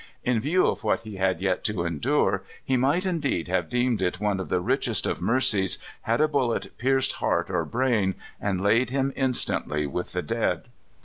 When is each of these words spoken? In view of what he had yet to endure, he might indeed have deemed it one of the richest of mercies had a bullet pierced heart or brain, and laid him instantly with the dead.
In 0.23 0.39
view 0.39 0.65
of 0.65 0.83
what 0.83 1.01
he 1.01 1.17
had 1.17 1.41
yet 1.41 1.63
to 1.65 1.83
endure, 1.85 2.41
he 2.65 2.75
might 2.75 3.05
indeed 3.05 3.47
have 3.49 3.69
deemed 3.69 4.01
it 4.01 4.19
one 4.19 4.39
of 4.39 4.49
the 4.49 4.59
richest 4.59 5.05
of 5.05 5.21
mercies 5.21 5.77
had 6.01 6.19
a 6.19 6.27
bullet 6.27 6.75
pierced 6.79 7.11
heart 7.21 7.51
or 7.51 7.63
brain, 7.65 8.15
and 8.41 8.61
laid 8.63 8.89
him 8.89 9.13
instantly 9.15 9.85
with 9.85 10.13
the 10.13 10.23
dead. 10.23 10.69